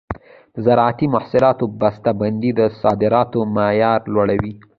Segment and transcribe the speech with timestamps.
[0.53, 4.53] د زراعتي محصولاتو بسته بندي د صادراتو معیار لوړوي.